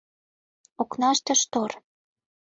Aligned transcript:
Окнаште— 0.81 1.33
штор 1.41 1.71